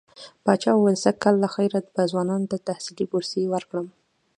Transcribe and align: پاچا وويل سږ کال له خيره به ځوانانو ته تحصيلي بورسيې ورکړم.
پاچا 0.43 0.71
وويل 0.75 0.97
سږ 1.03 1.15
کال 1.23 1.35
له 1.43 1.49
خيره 1.55 1.79
به 1.95 2.01
ځوانانو 2.11 2.49
ته 2.51 2.57
تحصيلي 2.69 3.05
بورسيې 3.11 3.45
ورکړم. 3.53 3.87